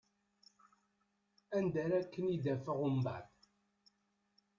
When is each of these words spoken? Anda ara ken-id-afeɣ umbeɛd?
Anda 1.57 1.79
ara 1.85 1.99
ken-id-afeɣ 2.13 2.77
umbeɛd? 2.87 3.29